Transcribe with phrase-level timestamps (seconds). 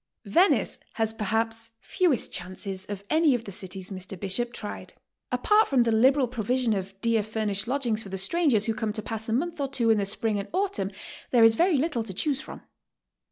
[0.25, 4.19] Venice has perhaps fewest chances of any of the cities Mr.
[4.19, 4.95] Bishop tried.
[5.31, 8.93] "Apart from 4 he liberal proviision of dear furnished lodgings for the strangers who come
[8.93, 10.89] to pass a m.onth or two in the spring and autumn,
[11.29, 12.63] there is very little to chcyose from."